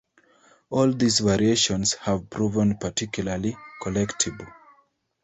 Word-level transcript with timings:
All 0.71 0.91
these 0.93 1.19
variations 1.19 1.93
have 1.93 2.27
proven 2.27 2.75
particularly 2.79 3.55
collectible. 3.83 4.51